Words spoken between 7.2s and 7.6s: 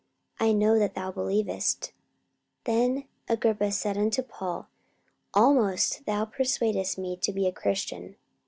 be a